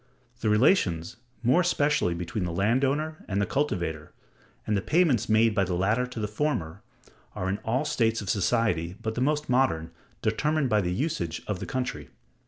The 0.39 0.49
relations, 0.49 1.17
more 1.43 1.61
especially 1.61 2.15
between 2.15 2.43
the 2.43 2.51
land 2.51 2.83
owner 2.83 3.23
and 3.27 3.39
the 3.39 3.45
cultivator, 3.45 4.13
and 4.65 4.75
the 4.75 4.81
payments 4.81 5.29
made 5.29 5.53
by 5.53 5.63
the 5.63 5.75
latter 5.75 6.07
to 6.07 6.19
the 6.19 6.27
former, 6.27 6.81
are, 7.35 7.47
in 7.49 7.59
all 7.59 7.85
states 7.85 8.19
of 8.19 8.27
society 8.27 8.95
but 8.99 9.13
the 9.13 9.21
most 9.21 9.47
modern, 9.47 9.91
determined 10.23 10.71
by 10.71 10.81
the 10.81 10.91
usage 10.91 11.43
of 11.45 11.59
the 11.59 11.67
country. 11.67 12.09